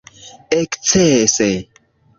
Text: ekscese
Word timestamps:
ekscese 0.59 1.49